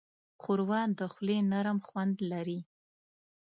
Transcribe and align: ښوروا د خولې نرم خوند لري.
ښوروا 0.41 0.81
د 0.99 1.01
خولې 1.13 1.37
نرم 1.51 1.77
خوند 1.87 2.15
لري. 2.31 2.59